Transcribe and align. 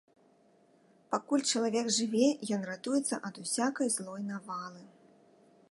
Пакуль 1.15 1.43
чалавек 1.51 1.87
жыве, 1.97 2.27
ён 2.57 2.61
ратуецца 2.71 3.15
ад 3.31 3.35
усякай 3.45 3.87
злой 3.99 4.21
навалы. 4.33 4.83